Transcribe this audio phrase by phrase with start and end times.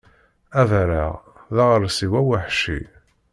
[0.61, 1.13] Abareɣ
[1.55, 2.79] d aɣersiw aweḥci.